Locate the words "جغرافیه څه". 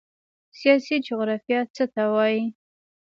1.07-1.83